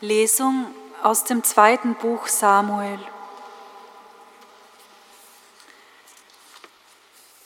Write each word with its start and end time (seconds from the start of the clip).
Lesung 0.00 0.66
aus 1.02 1.24
dem 1.24 1.42
zweiten 1.42 1.96
Buch 1.96 2.28
Samuel. 2.28 3.00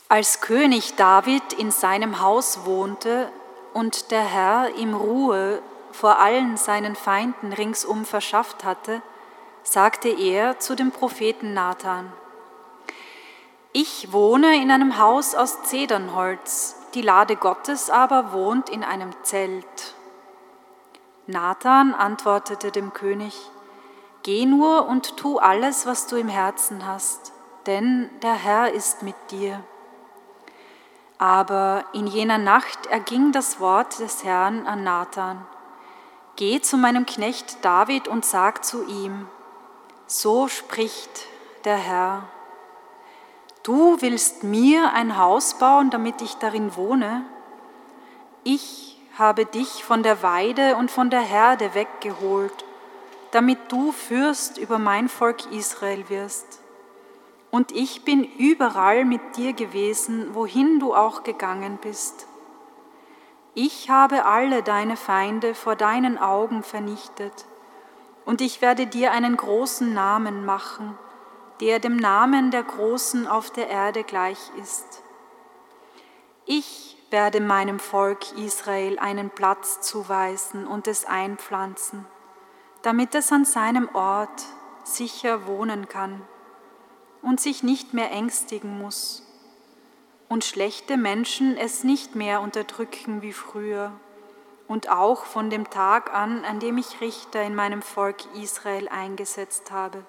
Als 0.07 0.39
König 0.39 0.93
David 0.93 1.53
in 1.53 1.71
seinem 1.71 2.21
Haus 2.21 2.65
wohnte 2.65 3.31
und 3.73 4.11
der 4.11 4.21
Herr 4.21 4.75
ihm 4.75 4.93
Ruhe 4.93 5.63
vor 5.91 6.19
allen 6.19 6.55
seinen 6.57 6.95
Feinden 6.95 7.53
ringsum 7.53 8.05
verschafft 8.05 8.63
hatte, 8.63 9.01
sagte 9.63 10.09
er 10.09 10.59
zu 10.59 10.75
dem 10.75 10.91
Propheten 10.91 11.55
Nathan, 11.55 12.13
Ich 13.71 14.11
wohne 14.11 14.61
in 14.61 14.69
einem 14.69 14.99
Haus 14.99 15.33
aus 15.33 15.63
Zedernholz, 15.63 16.75
die 16.93 17.01
Lade 17.01 17.35
Gottes 17.35 17.89
aber 17.89 18.31
wohnt 18.31 18.69
in 18.69 18.83
einem 18.83 19.11
Zelt. 19.23 19.95
Nathan 21.27 21.93
antwortete 21.93 22.71
dem 22.71 22.93
König, 22.93 23.49
Geh 24.23 24.45
nur 24.45 24.87
und 24.87 25.17
tu 25.17 25.37
alles, 25.37 25.85
was 25.85 26.07
du 26.07 26.15
im 26.15 26.29
Herzen 26.29 26.85
hast, 26.85 27.33
denn 27.65 28.09
der 28.21 28.33
Herr 28.33 28.71
ist 28.71 29.03
mit 29.03 29.15
dir. 29.31 29.61
Aber 31.17 31.85
in 31.93 32.07
jener 32.07 32.37
Nacht 32.37 32.85
erging 32.87 33.31
das 33.31 33.59
Wort 33.59 33.99
des 33.99 34.23
Herrn 34.23 34.65
an 34.65 34.83
Nathan. 34.83 35.45
Geh 36.35 36.61
zu 36.61 36.77
meinem 36.77 37.05
Knecht 37.05 37.63
David 37.63 38.07
und 38.07 38.25
sag 38.25 38.65
zu 38.65 38.85
ihm, 38.85 39.27
so 40.07 40.47
spricht 40.47 41.27
der 41.63 41.77
Herr. 41.77 42.23
Du 43.63 44.01
willst 44.01 44.43
mir 44.43 44.91
ein 44.93 45.17
Haus 45.17 45.53
bauen, 45.57 45.89
damit 45.89 46.21
ich 46.21 46.35
darin 46.35 46.75
wohne? 46.75 47.23
Ich 48.43 48.92
habe 49.17 49.45
dich 49.45 49.83
von 49.83 50.01
der 50.03 50.23
Weide 50.23 50.75
und 50.75 50.89
von 50.89 51.09
der 51.09 51.21
Herde 51.21 51.73
weggeholt, 51.75 52.65
damit 53.31 53.59
du 53.69 53.91
Fürst 53.91 54.57
über 54.57 54.79
mein 54.79 55.09
Volk 55.09 55.51
Israel 55.51 56.09
wirst. 56.09 56.61
Und 57.51 57.71
ich 57.71 58.03
bin 58.03 58.23
überall 58.23 59.05
mit 59.05 59.37
dir 59.37 59.53
gewesen, 59.53 60.33
wohin 60.33 60.79
du 60.79 60.95
auch 60.95 61.23
gegangen 61.23 61.77
bist. 61.81 62.27
Ich 63.53 63.91
habe 63.91 64.25
alle 64.25 64.63
deine 64.63 64.97
Feinde 64.97 65.53
vor 65.53 65.75
deinen 65.75 66.17
Augen 66.17 66.63
vernichtet, 66.63 67.45
und 68.25 68.41
ich 68.41 68.61
werde 68.61 68.87
dir 68.87 69.11
einen 69.11 69.35
großen 69.35 69.93
Namen 69.93 70.45
machen, 70.45 70.97
der 71.59 71.79
dem 71.79 71.97
Namen 71.97 72.51
der 72.51 72.63
Großen 72.63 73.27
auf 73.27 73.51
der 73.51 73.69
Erde 73.69 74.03
gleich 74.03 74.39
ist. 74.61 75.03
Ich 76.45 76.92
werde 77.13 77.41
meinem 77.41 77.77
Volk 77.77 78.35
Israel 78.39 78.97
einen 78.97 79.29
Platz 79.29 79.81
zuweisen 79.81 80.65
und 80.65 80.87
es 80.87 81.05
einpflanzen, 81.05 82.07
damit 82.81 83.13
es 83.13 83.31
an 83.31 83.45
seinem 83.45 83.87
Ort 83.93 84.43
sicher 84.83 85.45
wohnen 85.45 85.87
kann 85.87 86.23
und 87.21 87.39
sich 87.39 87.61
nicht 87.61 87.93
mehr 87.93 88.09
ängstigen 88.09 88.79
muss 88.79 89.21
und 90.27 90.43
schlechte 90.43 90.97
Menschen 90.97 91.55
es 91.55 91.83
nicht 91.83 92.15
mehr 92.15 92.41
unterdrücken 92.41 93.21
wie 93.21 93.31
früher 93.31 93.91
und 94.67 94.89
auch 94.89 95.25
von 95.25 95.51
dem 95.51 95.69
Tag 95.69 96.11
an, 96.15 96.43
an 96.43 96.59
dem 96.59 96.79
ich 96.79 96.99
Richter 96.99 97.43
in 97.43 97.53
meinem 97.53 97.83
Volk 97.83 98.23
Israel 98.41 98.89
eingesetzt 98.89 99.69
habe. 99.69 100.03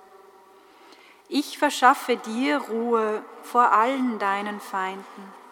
Ich 1.28 1.58
verschaffe 1.58 2.16
dir 2.16 2.62
Ruhe 2.62 3.22
vor 3.42 3.72
allen 3.72 4.18
deinen 4.18 4.58
Feinden 4.58 5.43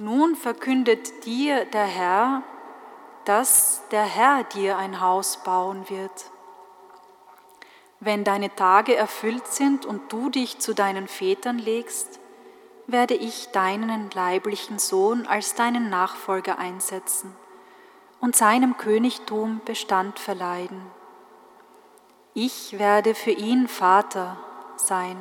nun 0.00 0.36
verkündet 0.36 1.24
dir 1.24 1.64
der 1.66 1.84
Herr, 1.84 2.42
dass 3.24 3.82
der 3.90 4.04
Herr 4.04 4.44
dir 4.44 4.78
ein 4.78 5.00
Haus 5.00 5.42
bauen 5.42 5.88
wird. 5.88 6.30
Wenn 8.00 8.24
deine 8.24 8.54
Tage 8.54 8.94
erfüllt 8.96 9.46
sind 9.48 9.84
und 9.84 10.12
du 10.12 10.30
dich 10.30 10.60
zu 10.60 10.74
deinen 10.74 11.08
Vätern 11.08 11.58
legst, 11.58 12.20
werde 12.86 13.14
ich 13.14 13.48
deinen 13.48 14.10
leiblichen 14.10 14.78
Sohn 14.78 15.26
als 15.26 15.54
deinen 15.54 15.90
Nachfolger 15.90 16.58
einsetzen 16.58 17.36
und 18.20 18.34
seinem 18.34 18.76
Königtum 18.76 19.60
Bestand 19.64 20.18
verleihen. 20.18 20.80
Ich 22.34 22.78
werde 22.78 23.14
für 23.14 23.32
ihn 23.32 23.68
Vater 23.68 24.38
sein 24.76 25.16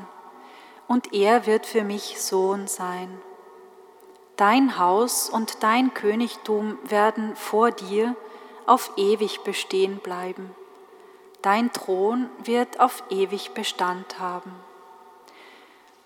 und 0.87 1.13
er 1.13 1.45
wird 1.45 1.65
für 1.65 1.83
mich 1.83 2.21
Sohn 2.21 2.67
sein. 2.67 3.21
Dein 4.37 4.77
Haus 4.77 5.29
und 5.29 5.63
dein 5.63 5.95
Königtum 5.95 6.77
werden 6.83 7.35
vor 7.35 7.71
dir 7.71 8.15
auf 8.67 8.91
ewig 8.95 9.41
bestehen 9.43 9.97
bleiben. 9.97 10.55
Dein 11.41 11.73
Thron 11.73 12.29
wird 12.43 12.79
auf 12.79 13.03
ewig 13.09 13.53
Bestand 13.55 14.19
haben. 14.19 14.51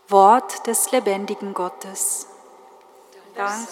Wort 0.08 0.66
des 0.66 0.92
lebendigen 0.92 1.54
Gottes. 1.54 2.28
Dank 3.36 3.68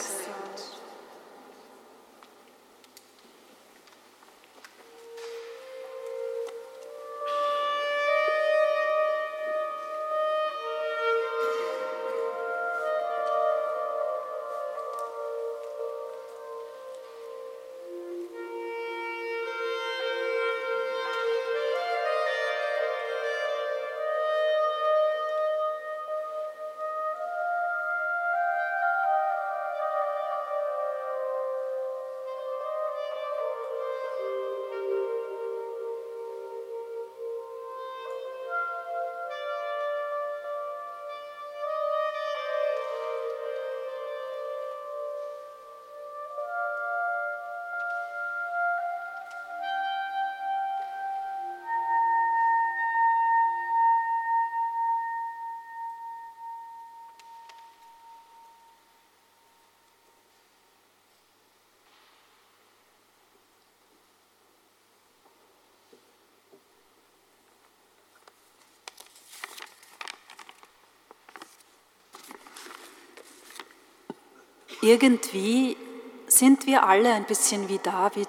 Irgendwie 74.90 75.78
sind 76.26 76.66
wir 76.66 76.88
alle 76.88 77.14
ein 77.14 77.26
bisschen 77.26 77.70
wie 77.70 77.78
David. 77.78 78.28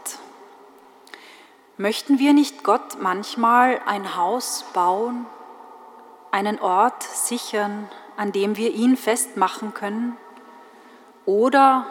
Möchten 1.79 2.19
wir 2.19 2.35
nicht 2.35 2.65
Gott 2.65 3.01
manchmal 3.01 3.81
ein 3.87 4.15
Haus 4.15 4.67
bauen, 4.75 5.25
einen 6.31 6.61
Ort 6.61 7.03
sichern, 7.03 7.89
an 8.19 8.33
dem 8.33 8.59
wir 8.59 8.75
ihn 8.75 8.99
festmachen 8.99 9.73
können? 9.73 10.19
Oder 11.25 11.87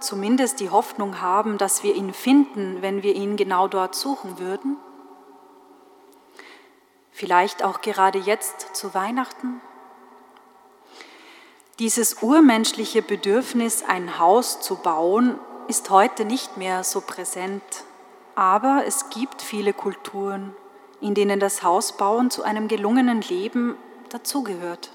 zumindest 0.00 0.58
die 0.58 0.70
Hoffnung 0.70 1.20
haben, 1.20 1.58
dass 1.58 1.82
wir 1.82 1.94
ihn 1.94 2.14
finden, 2.14 2.80
wenn 2.80 3.02
wir 3.02 3.14
ihn 3.14 3.36
genau 3.36 3.68
dort 3.68 3.94
suchen 3.94 4.38
würden? 4.38 4.78
Vielleicht 7.12 7.62
auch 7.62 7.82
gerade 7.82 8.20
jetzt 8.20 8.74
zu 8.74 8.94
Weihnachten? 8.94 9.60
Dieses 11.80 12.22
urmenschliche 12.22 13.02
Bedürfnis, 13.02 13.82
ein 13.82 14.20
Haus 14.20 14.60
zu 14.60 14.76
bauen, 14.76 15.40
ist 15.66 15.90
heute 15.90 16.24
nicht 16.24 16.56
mehr 16.56 16.84
so 16.84 17.00
präsent. 17.00 17.62
Aber 18.36 18.84
es 18.86 19.10
gibt 19.10 19.42
viele 19.42 19.72
Kulturen, 19.72 20.54
in 21.00 21.16
denen 21.16 21.40
das 21.40 21.64
Hausbauen 21.64 22.30
zu 22.30 22.44
einem 22.44 22.68
gelungenen 22.68 23.22
Leben 23.22 23.76
dazugehört. 24.10 24.92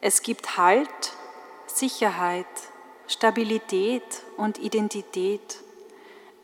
Es 0.00 0.22
gibt 0.22 0.56
Halt, 0.56 0.88
Sicherheit, 1.68 2.46
Stabilität 3.06 4.24
und 4.36 4.58
Identität. 4.58 5.60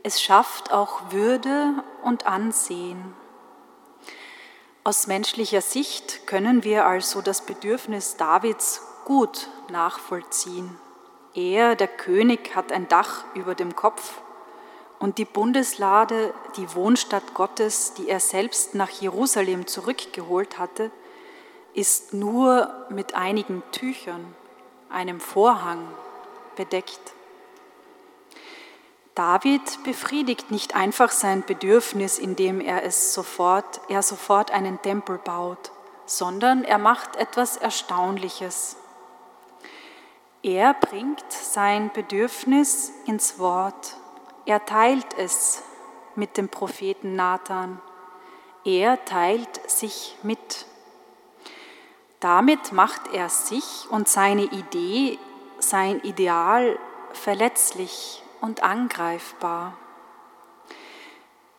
Es 0.05 0.23
schafft 0.23 0.73
auch 0.73 1.11
Würde 1.11 1.83
und 2.05 2.27
Ansehen. 2.27 3.13
Aus 4.85 5.09
menschlicher 5.09 5.63
Sicht 5.63 6.29
können 6.29 6.63
wir 6.63 6.87
also 6.87 7.23
das 7.23 7.45
Bedürfnis 7.45 8.17
Davids 8.17 8.83
gut 9.07 9.49
nachvollziehen. 9.71 10.77
Er, 11.33 11.77
der 11.77 11.89
König, 11.89 12.55
hat 12.57 12.73
ein 12.73 12.89
Dach 12.89 13.25
über 13.35 13.55
dem 13.55 13.75
Kopf 13.75 14.21
und 14.99 15.19
die 15.19 15.25
Bundeslade, 15.25 16.35
die 16.57 16.75
Wohnstadt 16.75 17.33
Gottes, 17.33 17.95
die 17.95 18.09
er 18.09 18.21
selbst 18.21 18.75
nach 18.75 18.91
Jerusalem 18.91 19.67
zurückgeholt 19.67 20.59
hatte, 20.59 20.91
ist 21.73 22.15
nur 22.15 22.87
mit 22.89 23.15
einigen 23.15 23.63
Tüchern, 23.71 24.35
einem 24.91 25.21
Vorhang 25.21 25.87
bedeckt. 26.57 27.13
David 29.15 29.85
befriedigt 29.85 30.51
nicht 30.51 30.75
einfach 30.75 31.13
sein 31.13 31.45
Bedürfnis, 31.47 32.19
indem 32.19 32.61
er 32.61 32.83
es 32.83 33.15
sofort, 33.15 33.81
er 33.89 34.03
sofort 34.03 34.51
einen 34.51 34.83
Tempel 34.83 35.19
baut, 35.19 35.71
sondern 36.07 36.65
er 36.65 36.79
macht 36.79 37.15
etwas 37.17 37.57
Erstaunliches. 37.57 38.77
Er 40.47 40.75
bringt 40.75 41.25
sein 41.33 41.91
Bedürfnis 41.93 42.93
ins 43.05 43.41
Wort. 43.41 43.97
Er 44.45 44.65
teilt 44.65 45.19
es 45.19 45.65
mit 46.15 46.37
dem 46.37 46.49
Propheten 46.49 47.17
Nathan. 47.17 47.81
Er 48.65 49.05
teilt 49.05 49.69
sich 49.69 50.17
mit. 50.23 50.67
Damit 52.21 52.71
macht 52.71 53.13
er 53.13 53.29
sich 53.29 53.89
und 53.91 54.07
seine 54.07 54.45
Idee, 54.45 55.19
sein 55.59 55.99
Ideal 56.03 56.79
verletzlich 57.13 58.23
und 58.41 58.63
angreifbar. 58.63 59.77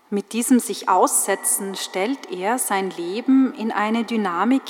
Mit 0.09 0.31
diesem 0.31 0.59
sich 0.59 0.87
aussetzen 0.87 1.75
stellt 1.75 2.31
er 2.31 2.57
sein 2.57 2.91
Leben 2.91 3.53
in 3.53 3.73
eine 3.73 4.05
Dynamik, 4.05 4.63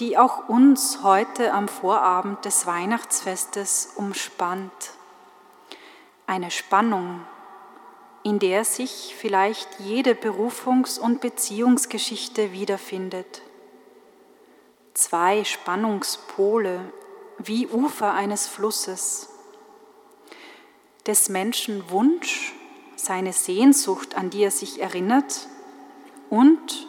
die 0.00 0.16
auch 0.16 0.48
uns 0.48 1.02
heute 1.02 1.52
am 1.52 1.68
Vorabend 1.68 2.44
des 2.46 2.66
Weihnachtsfestes 2.66 3.92
umspannt. 3.96 4.72
Eine 6.26 6.50
Spannung, 6.50 7.20
in 8.22 8.38
der 8.38 8.64
sich 8.64 9.14
vielleicht 9.18 9.68
jede 9.78 10.14
Berufungs- 10.14 10.98
und 10.98 11.20
Beziehungsgeschichte 11.20 12.52
wiederfindet. 12.52 13.42
Zwei 14.94 15.44
Spannungspole 15.44 16.80
wie 17.36 17.66
Ufer 17.66 18.14
eines 18.14 18.46
Flusses. 18.46 19.28
Des 21.06 21.28
Menschen 21.28 21.90
Wunsch, 21.90 22.54
seine 22.96 23.34
Sehnsucht, 23.34 24.14
an 24.14 24.30
die 24.30 24.44
er 24.44 24.50
sich 24.50 24.80
erinnert, 24.80 25.46
und 26.30 26.86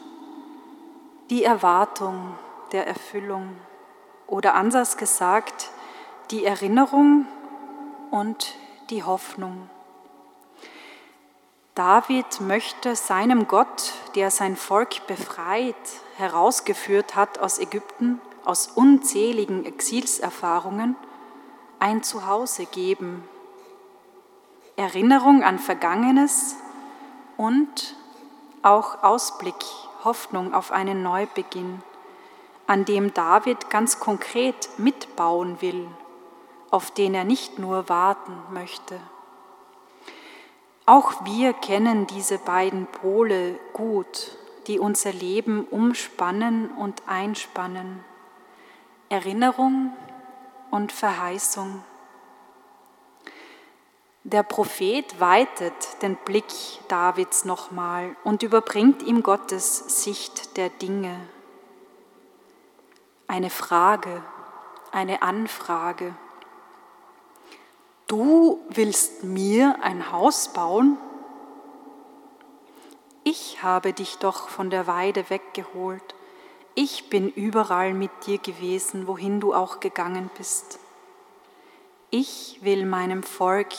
die 1.30 1.44
Erwartung, 1.44 2.36
der 2.72 2.88
Erfüllung 2.88 3.56
oder 4.28 4.56
anders 4.56 4.98
gesagt, 4.98 5.70
die 6.32 6.46
Erinnerung 6.46 7.26
und 8.10 8.56
die 8.90 9.04
Hoffnung. 9.04 9.70
David 11.76 12.42
möchte 12.42 12.96
seinem 12.96 13.48
Gott, 13.48 13.94
der 14.16 14.32
sein 14.32 14.56
Volk 14.56 15.08
befreit, 15.08 15.76
herausgeführt 16.18 17.16
hat 17.16 17.40
aus 17.40 17.60
Ägypten, 17.60 18.20
aus 18.44 18.68
unzähligen 18.68 19.66
Exilserfahrungen, 19.66 20.96
ein 21.80 22.04
Zuhause 22.04 22.66
geben. 22.66 23.24
Erinnerung 24.76 25.44
an 25.44 25.60
Vergangenes 25.60 26.56
und 27.38 27.96
auch 28.62 29.04
Ausblick, 29.04 29.56
Hoffnung 30.04 30.54
auf 30.54 30.72
einen 30.72 31.04
Neubeginn 31.04 31.82
an 32.72 32.86
dem 32.86 33.14
David 33.14 33.70
ganz 33.70 34.00
konkret 34.00 34.70
mitbauen 34.78 35.60
will, 35.60 35.90
auf 36.70 36.90
den 36.90 37.14
er 37.14 37.26
nicht 37.26 37.60
nur 37.60 37.90
warten 37.90 38.32
möchte. 38.50 38.98
Auch 40.86 41.26
wir 41.26 41.52
kennen 41.52 42.08
diese 42.08 42.38
beiden 42.38 42.86
Pole 42.86 43.60
gut, 43.74 44.38
die 44.68 44.80
unser 44.80 45.12
Leben 45.12 45.66
umspannen 45.66 46.72
und 46.72 47.04
einspannen. 47.08 48.06
Erinnerung 49.10 49.92
und 50.70 50.94
Verheißung. 50.94 51.84
Der 54.24 54.44
Prophet 54.44 55.20
weitet 55.20 56.02
den 56.02 56.16
Blick 56.16 56.46
Davids 56.88 57.44
nochmal 57.44 58.16
und 58.24 58.44
überbringt 58.44 59.04
ihm 59.04 59.24
Gottes 59.24 60.04
Sicht 60.04 60.56
der 60.56 60.70
Dinge 60.70 61.20
eine 63.32 63.50
Frage, 63.50 64.22
eine 64.92 65.22
Anfrage. 65.22 66.14
du 68.08 68.60
willst 68.68 69.24
mir 69.24 69.78
ein 69.82 70.12
Haus 70.12 70.52
bauen? 70.52 70.98
Ich 73.24 73.64
habe 73.64 73.94
dich 73.94 74.18
doch 74.18 74.50
von 74.50 74.70
der 74.70 74.86
Weide 74.86 75.30
weggeholt. 75.30 76.14
Ich 76.76 77.10
bin 77.10 77.30
überall 77.30 77.94
mit 77.94 78.12
dir 78.26 78.38
gewesen, 78.38 79.08
wohin 79.08 79.40
du 79.40 79.54
auch 79.54 79.80
gegangen 79.80 80.30
bist. 80.38 80.80
Ich 82.10 82.60
will 82.64 82.86
meinem 82.86 83.24
Volk 83.24 83.74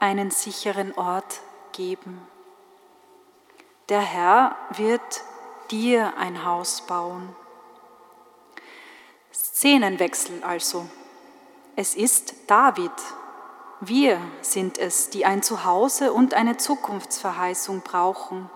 einen 0.00 0.30
sicheren 0.30 0.94
Ort 0.96 1.42
geben. 1.72 2.18
Der 3.90 4.00
Herr 4.00 4.56
wird 4.70 5.22
dir 5.70 6.16
ein 6.16 6.46
Haus 6.46 6.80
bauen. 6.86 7.36
Szenenwechsel 9.34 10.42
also. 10.44 10.86
Es 11.76 11.94
ist 11.96 12.34
David. 12.46 12.92
Wir 13.80 14.20
sind 14.42 14.78
es, 14.78 15.10
die 15.10 15.26
ein 15.26 15.42
Zuhause 15.42 16.12
und 16.12 16.34
eine 16.34 16.56
Zukunftsverheißung 16.56 17.80
brauchen. 17.80 18.48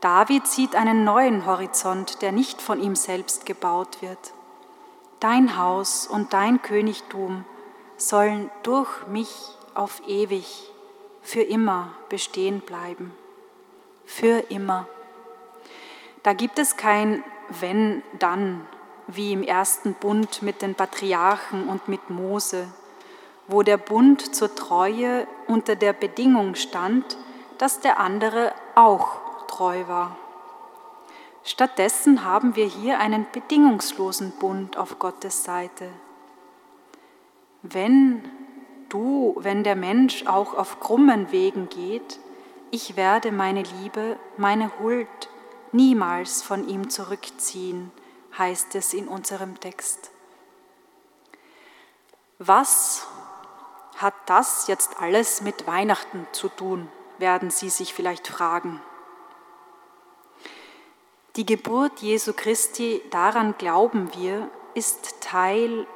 David 0.00 0.46
sieht 0.46 0.76
einen 0.76 1.02
neuen 1.02 1.44
Horizont, 1.44 2.22
der 2.22 2.30
nicht 2.30 2.62
von 2.62 2.80
ihm 2.80 2.94
selbst 2.94 3.46
gebaut 3.46 4.00
wird. 4.00 4.32
Dein 5.18 5.58
Haus 5.58 6.06
und 6.06 6.32
dein 6.32 6.62
Königtum 6.62 7.44
sollen 7.96 8.50
durch 8.62 9.08
mich 9.08 9.34
auf 9.74 10.00
ewig, 10.06 10.70
für 11.20 11.42
immer 11.42 11.92
bestehen 12.08 12.60
bleiben. 12.60 13.12
Für 14.06 14.38
immer. 14.50 14.86
Da 16.22 16.32
gibt 16.32 16.60
es 16.60 16.76
kein 16.76 17.24
wenn, 17.60 18.02
dann, 18.18 18.66
wie 19.08 19.32
im 19.32 19.42
ersten 19.42 19.94
Bund 19.94 20.42
mit 20.42 20.62
den 20.62 20.74
Patriarchen 20.74 21.68
und 21.68 21.88
mit 21.88 22.10
Mose, 22.10 22.68
wo 23.48 23.62
der 23.62 23.78
Bund 23.78 24.34
zur 24.34 24.54
Treue 24.54 25.26
unter 25.46 25.74
der 25.74 25.94
Bedingung 25.94 26.54
stand, 26.54 27.16
dass 27.56 27.80
der 27.80 27.98
andere 27.98 28.52
auch 28.74 29.46
treu 29.48 29.88
war. 29.88 30.16
Stattdessen 31.42 32.24
haben 32.24 32.56
wir 32.56 32.66
hier 32.66 33.00
einen 33.00 33.26
bedingungslosen 33.32 34.32
Bund 34.32 34.76
auf 34.76 34.98
Gottes 34.98 35.44
Seite. 35.44 35.88
Wenn 37.62 38.22
du, 38.90 39.34
wenn 39.38 39.64
der 39.64 39.76
Mensch 39.76 40.26
auch 40.26 40.52
auf 40.54 40.78
krummen 40.78 41.32
Wegen 41.32 41.70
geht, 41.70 42.20
ich 42.70 42.96
werde 42.96 43.32
meine 43.32 43.62
Liebe, 43.62 44.18
meine 44.36 44.78
Huld 44.78 45.08
niemals 45.72 46.42
von 46.42 46.68
ihm 46.68 46.90
zurückziehen, 46.90 47.90
heißt 48.38 48.74
es 48.74 48.94
in 48.94 49.08
unserem 49.08 49.58
Text. 49.60 50.10
Was 52.38 53.06
hat 53.96 54.14
das 54.26 54.68
jetzt 54.68 55.00
alles 55.00 55.40
mit 55.40 55.66
Weihnachten 55.66 56.26
zu 56.32 56.48
tun, 56.48 56.88
werden 57.18 57.50
Sie 57.50 57.68
sich 57.68 57.92
vielleicht 57.92 58.28
fragen. 58.28 58.80
Die 61.34 61.44
Geburt 61.44 62.00
Jesu 62.00 62.32
Christi, 62.32 63.02
daran 63.10 63.56
glauben 63.58 64.14
wir, 64.14 64.48
ist 64.74 65.20
Teil 65.20 65.86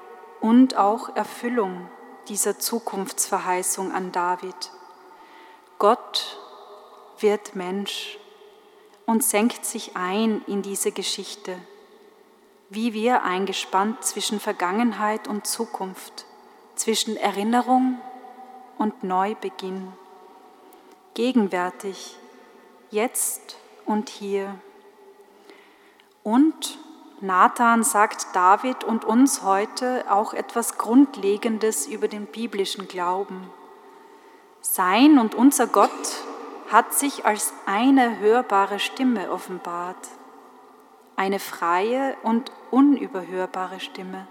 und 0.40 0.76
auch 0.76 1.14
Erfüllung 1.14 1.88
dieser 2.28 2.58
Zukunftsverheißung 2.58 3.92
an 3.92 4.12
David. 4.12 4.72
Gott 5.78 6.38
wird 7.18 7.54
Mensch 7.54 8.18
und 9.06 9.24
senkt 9.24 9.64
sich 9.64 9.96
ein 9.96 10.42
in 10.46 10.62
diese 10.62 10.92
Geschichte, 10.92 11.56
wie 12.74 12.94
wir 12.94 13.22
eingespannt 13.22 14.02
zwischen 14.02 14.40
Vergangenheit 14.40 15.28
und 15.28 15.46
Zukunft, 15.46 16.24
zwischen 16.74 17.18
Erinnerung 17.18 18.00
und 18.78 19.04
Neubeginn, 19.04 19.92
gegenwärtig, 21.12 22.16
jetzt 22.90 23.56
und 23.84 24.08
hier. 24.08 24.54
Und 26.22 26.78
Nathan 27.20 27.84
sagt 27.84 28.28
David 28.32 28.84
und 28.84 29.04
uns 29.04 29.42
heute 29.42 30.04
auch 30.10 30.32
etwas 30.32 30.78
Grundlegendes 30.78 31.86
über 31.86 32.08
den 32.08 32.24
biblischen 32.26 32.88
Glauben. 32.88 33.50
Sein 34.62 35.18
und 35.18 35.34
unser 35.34 35.66
Gott 35.66 35.90
hat 36.70 36.94
sich 36.94 37.26
als 37.26 37.52
eine 37.66 38.18
hörbare 38.18 38.78
Stimme 38.78 39.30
offenbart, 39.30 40.08
eine 41.16 41.38
freie 41.38 42.16
und 42.22 42.50
unüberhörbare 42.72 43.78
Stimme, 43.78 44.26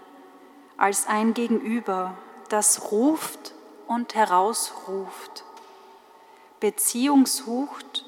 als 0.76 1.08
ein 1.08 1.34
Gegenüber, 1.34 2.18
das 2.50 2.92
ruft 2.92 3.54
und 3.88 4.16
herausruft, 4.16 5.46
Beziehung 6.60 7.26
sucht 7.26 8.06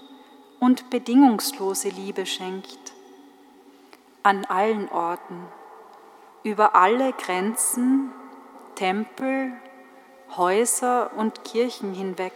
und 0.59 0.89
bedingungslose 0.89 1.87
Liebe 1.87 2.25
schenkt, 2.25 2.91
an 4.23 4.43
allen 4.45 4.89
Orten, 4.89 5.47
über 6.43 6.75
alle 6.75 7.13
Grenzen, 7.13 8.11
Tempel, 8.75 9.53
Häuser 10.35 11.11
und 11.15 11.45
Kirchen 11.45 11.93
hinweg 11.93 12.33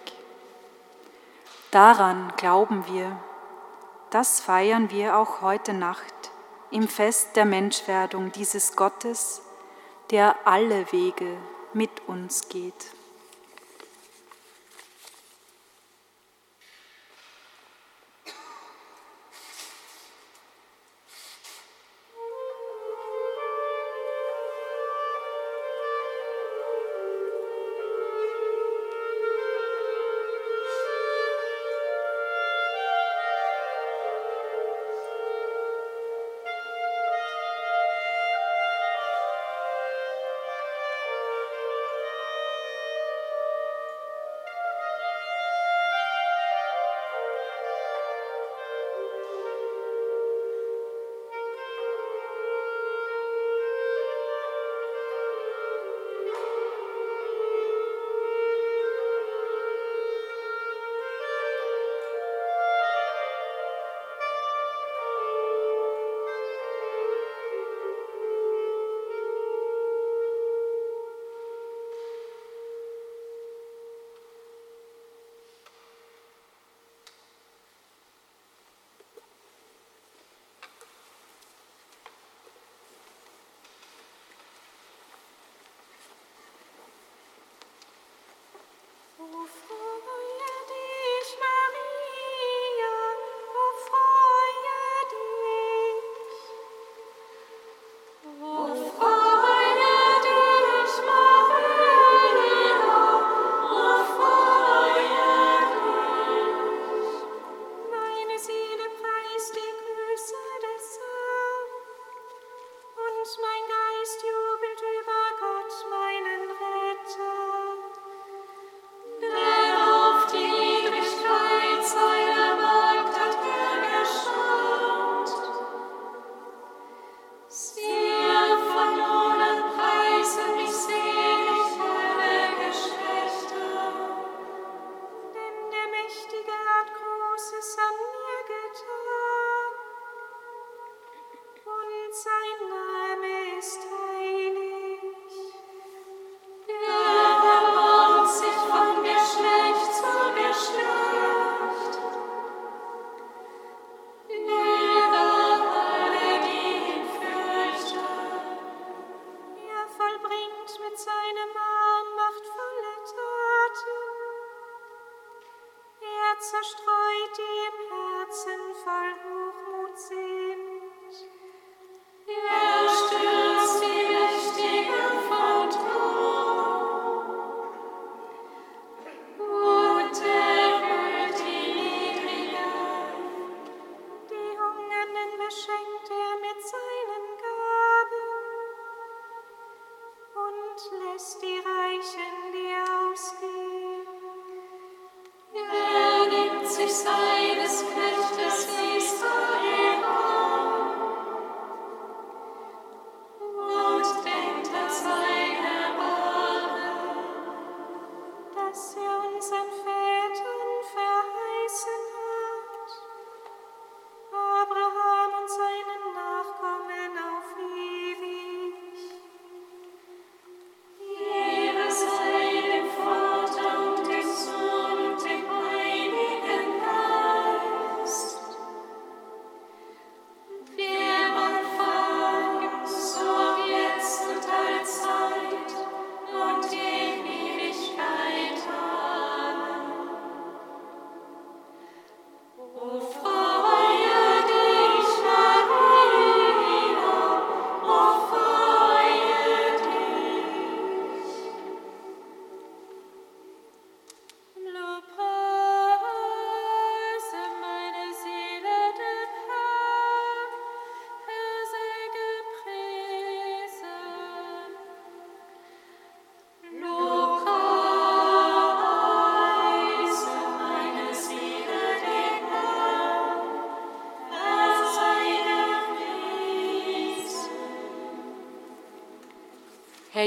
Daran 1.71 2.31
glauben 2.37 2.85
wir. 2.87 3.19
Das 4.09 4.39
feiern 4.39 4.89
wir 4.89 5.17
auch 5.17 5.41
heute 5.41 5.73
Nacht 5.73 6.16
im 6.71 6.87
Fest 6.87 7.35
der 7.35 7.45
Menschwerdung 7.45 8.31
dieses 8.31 8.75
Gottes, 8.75 9.41
der 10.11 10.35
alle 10.45 10.91
Wege 10.91 11.37
mit 11.73 12.07
uns 12.07 12.49
geht. 12.49 12.96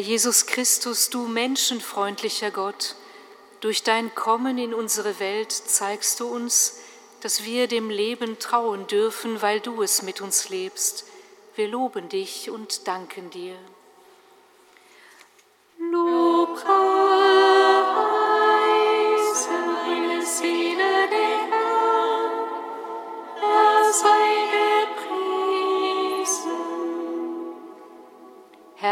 Jesus 0.01 0.47
Christus, 0.47 1.11
du 1.11 1.27
menschenfreundlicher 1.27 2.51
Gott, 2.51 2.97
durch 3.61 3.83
dein 3.83 4.15
Kommen 4.15 4.57
in 4.59 4.73
unsere 4.73 5.21
Welt 5.21 5.53
zeigst 5.53 6.21
du 6.21 6.27
uns, 6.27 6.79
dass 7.21 7.45
wir 7.45 7.69
dem 7.69 7.91
Leben 7.91 8.39
trauen 8.39 8.87
dürfen, 8.87 9.43
weil 9.43 9.61
du 9.61 9.83
es 9.83 10.03
mit 10.03 10.21
uns 10.21 10.49
lebst. 10.49 11.05
Wir 11.55 11.69
loben 11.69 12.09
dich 12.09 12.51
und 12.51 12.89
danken 12.89 13.31
dir. 13.31 13.57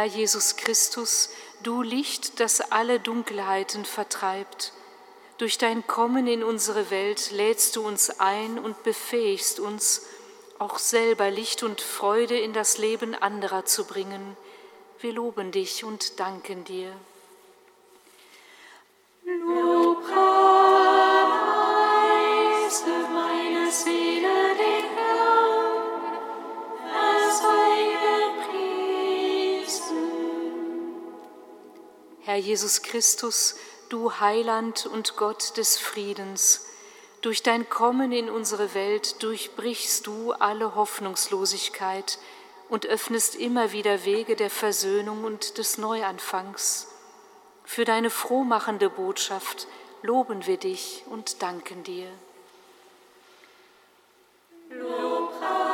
Jesus 0.08 0.56
Christus, 0.56 1.30
du 1.62 1.82
Licht, 1.82 2.40
das 2.40 2.60
alle 2.60 2.98
Dunkelheiten 2.98 3.84
vertreibt. 3.84 4.72
Durch 5.38 5.56
dein 5.56 5.86
Kommen 5.86 6.26
in 6.26 6.42
unsere 6.42 6.90
Welt 6.90 7.30
lädst 7.30 7.76
du 7.76 7.86
uns 7.86 8.18
ein 8.18 8.58
und 8.58 8.82
befähigst 8.82 9.60
uns, 9.60 10.02
auch 10.58 10.78
selber 10.78 11.30
Licht 11.30 11.62
und 11.62 11.80
Freude 11.80 12.36
in 12.36 12.52
das 12.52 12.78
Leben 12.78 13.14
anderer 13.14 13.64
zu 13.64 13.84
bringen. 13.84 14.36
Wir 14.98 15.12
loben 15.12 15.52
dich 15.52 15.84
und 15.84 16.18
danken 16.18 16.64
dir. 16.64 16.92
Herr 32.28 32.36
Jesus 32.36 32.82
Christus, 32.82 33.56
du 33.88 34.20
Heiland 34.20 34.84
und 34.84 35.16
Gott 35.16 35.56
des 35.56 35.78
Friedens, 35.78 36.66
durch 37.22 37.42
dein 37.42 37.70
Kommen 37.70 38.12
in 38.12 38.28
unsere 38.28 38.74
Welt 38.74 39.22
durchbrichst 39.22 40.06
du 40.06 40.32
alle 40.32 40.74
Hoffnungslosigkeit 40.74 42.18
und 42.68 42.84
öffnest 42.84 43.34
immer 43.34 43.72
wieder 43.72 44.04
Wege 44.04 44.36
der 44.36 44.50
Versöhnung 44.50 45.24
und 45.24 45.56
des 45.56 45.78
Neuanfangs. 45.78 46.88
Für 47.64 47.86
deine 47.86 48.10
frohmachende 48.10 48.90
Botschaft 48.90 49.66
loben 50.02 50.44
wir 50.46 50.58
dich 50.58 51.04
und 51.08 51.40
danken 51.40 51.82
dir. 51.82 52.10
Vater 54.68 55.67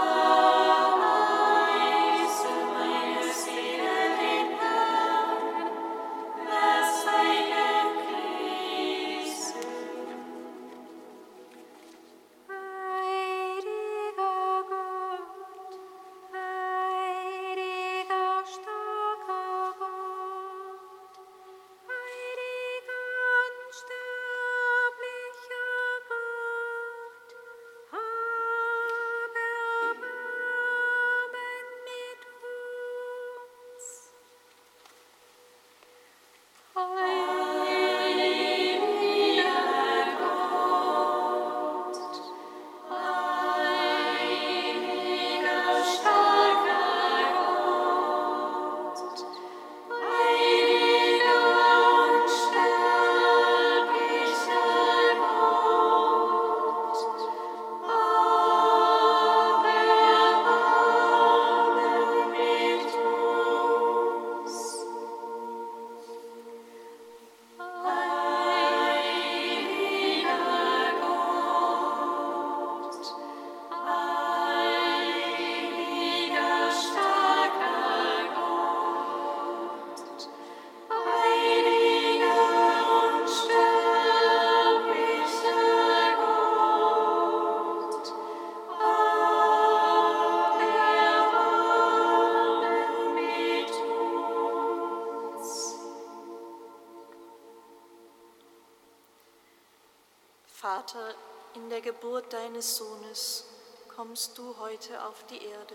Geburt 102.15 102.33
deines 102.33 102.77
Sohnes 102.77 103.44
kommst 103.88 104.38
du 104.38 104.56
heute 104.60 105.04
auf 105.04 105.27
die 105.27 105.44
Erde 105.44 105.75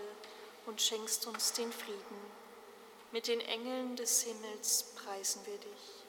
und 0.64 0.80
schenkst 0.80 1.26
uns 1.26 1.52
den 1.52 1.70
Frieden. 1.70 2.16
Mit 3.12 3.28
den 3.28 3.42
Engeln 3.42 3.94
des 3.94 4.22
Himmels 4.22 4.94
preisen 4.96 5.42
wir 5.44 5.58
dich. 5.58 5.99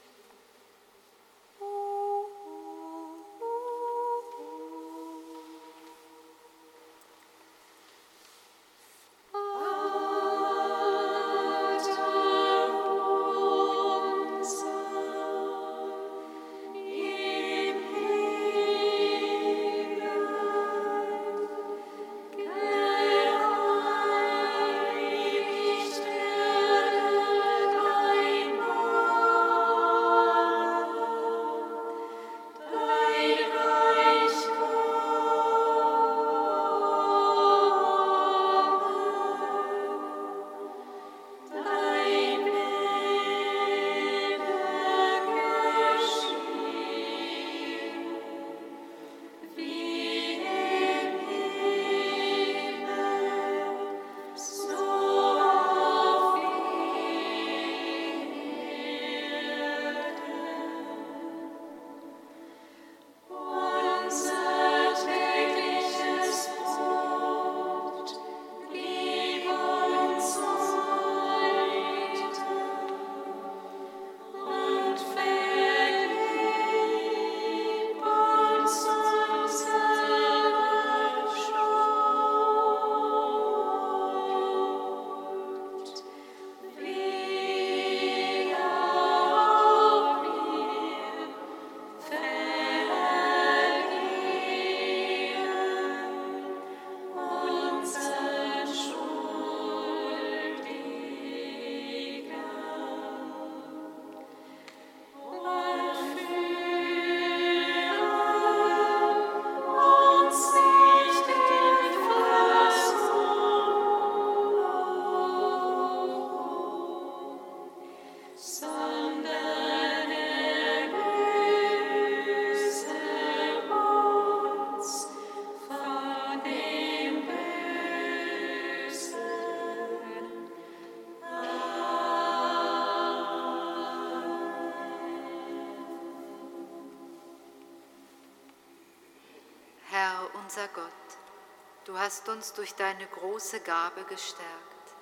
Hast 142.11 142.27
uns 142.27 142.51
durch 142.51 142.75
deine 142.75 143.07
große 143.07 143.61
Gabe 143.61 144.03
gestärkt. 144.03 144.95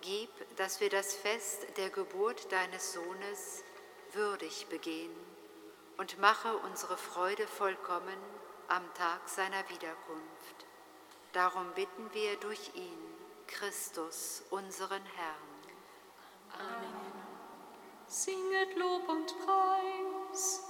Gib, 0.00 0.30
dass 0.54 0.80
wir 0.80 0.88
das 0.88 1.12
Fest 1.12 1.66
der 1.76 1.90
Geburt 1.90 2.52
deines 2.52 2.92
Sohnes 2.92 3.64
würdig 4.12 4.68
begehen 4.68 5.10
und 5.96 6.20
mache 6.20 6.56
unsere 6.58 6.96
Freude 6.96 7.48
vollkommen 7.48 8.16
am 8.68 8.84
Tag 8.94 9.28
seiner 9.28 9.68
Wiederkunft. 9.70 10.66
Darum 11.32 11.66
bitten 11.74 12.12
wir 12.12 12.36
durch 12.36 12.70
ihn, 12.76 13.16
Christus, 13.48 14.44
unseren 14.50 15.02
Herrn. 15.16 15.50
Amen. 16.52 17.12
Singet 18.06 18.76
Lob 18.76 19.08
und 19.08 19.34
Preis. 19.44 20.65